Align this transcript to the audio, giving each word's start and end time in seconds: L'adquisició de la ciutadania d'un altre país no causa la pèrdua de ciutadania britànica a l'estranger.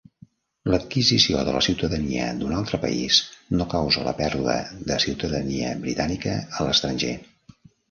L'adquisició 0.73 1.43
de 1.49 1.51
la 1.57 1.61
ciutadania 1.65 2.29
d'un 2.39 2.55
altre 2.61 2.79
país 2.87 3.19
no 3.61 3.69
causa 3.75 4.07
la 4.09 4.15
pèrdua 4.23 4.57
de 4.89 4.99
ciutadania 5.07 5.77
britànica 5.87 6.37
a 6.49 6.69
l'estranger. 6.71 7.17